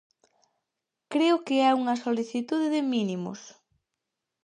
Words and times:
Creo 1.13 1.35
que 1.45 1.55
é 1.69 1.71
unha 1.81 1.95
solicitude 2.05 2.67
de 2.75 2.81
mínimos. 2.93 3.39